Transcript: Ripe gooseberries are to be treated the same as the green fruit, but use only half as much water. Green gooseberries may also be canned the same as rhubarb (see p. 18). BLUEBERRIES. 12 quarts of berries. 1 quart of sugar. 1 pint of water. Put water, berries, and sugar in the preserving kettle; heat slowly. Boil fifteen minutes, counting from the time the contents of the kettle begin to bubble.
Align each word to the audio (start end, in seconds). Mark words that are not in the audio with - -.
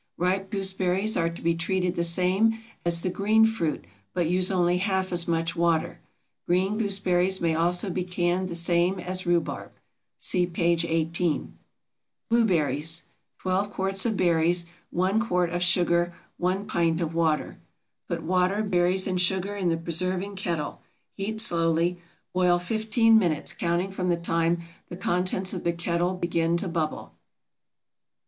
Ripe 0.17 0.49
gooseberries 0.49 1.15
are 1.15 1.29
to 1.29 1.41
be 1.43 1.53
treated 1.53 1.93
the 1.93 2.03
same 2.03 2.57
as 2.83 3.01
the 3.01 3.11
green 3.11 3.45
fruit, 3.45 3.85
but 4.15 4.27
use 4.27 4.49
only 4.49 4.79
half 4.79 5.11
as 5.11 5.27
much 5.27 5.55
water. 5.55 5.99
Green 6.47 6.79
gooseberries 6.79 7.39
may 7.39 7.53
also 7.53 7.91
be 7.91 8.03
canned 8.03 8.47
the 8.49 8.55
same 8.55 8.99
as 8.99 9.27
rhubarb 9.27 9.69
(see 10.17 10.47
p. 10.47 10.63
18). 10.63 11.55
BLUEBERRIES. 12.31 13.03
12 13.37 13.71
quarts 13.71 14.03
of 14.07 14.17
berries. 14.17 14.65
1 14.89 15.19
quart 15.19 15.51
of 15.51 15.61
sugar. 15.61 16.11
1 16.37 16.65
pint 16.65 16.99
of 16.99 17.13
water. 17.13 17.59
Put 18.07 18.23
water, 18.23 18.63
berries, 18.63 19.05
and 19.05 19.21
sugar 19.21 19.55
in 19.55 19.69
the 19.69 19.77
preserving 19.77 20.35
kettle; 20.35 20.81
heat 21.15 21.39
slowly. 21.39 21.99
Boil 22.33 22.57
fifteen 22.57 23.19
minutes, 23.19 23.53
counting 23.53 23.91
from 23.91 24.09
the 24.09 24.17
time 24.17 24.63
the 24.89 24.97
contents 24.97 25.53
of 25.53 25.63
the 25.63 25.71
kettle 25.73 26.15
begin 26.15 26.57
to 26.57 26.67
bubble. 26.67 27.13